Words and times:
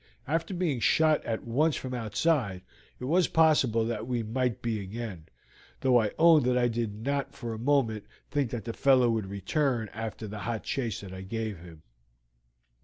After 0.27 0.55
being 0.55 0.79
shot 0.79 1.23
at 1.25 1.43
once 1.43 1.75
from 1.75 1.93
outside, 1.93 2.63
it 2.99 3.05
was 3.05 3.27
possible 3.27 3.85
that 3.85 4.07
we 4.07 4.23
might 4.23 4.59
be 4.63 4.79
again; 4.79 5.27
though 5.81 6.01
I 6.01 6.09
own 6.17 6.41
that 6.45 6.57
I 6.57 6.67
did 6.69 7.05
not 7.05 7.35
for 7.35 7.53
a 7.53 7.59
moment 7.59 8.07
think 8.31 8.49
that 8.49 8.65
the 8.65 8.73
fellow 8.73 9.11
would 9.11 9.27
return 9.27 9.89
after 9.89 10.27
the 10.27 10.39
hot 10.39 10.63
chase 10.63 11.01
that 11.01 11.13
I 11.13 11.21
gave 11.21 11.59
him. 11.59 11.83